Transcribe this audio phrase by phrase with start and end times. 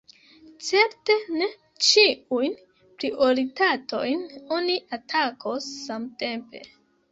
[0.67, 1.49] Certe ne
[1.87, 2.57] ĉiujn
[3.03, 4.27] prioritatojn
[4.59, 6.67] oni atakos samtempe.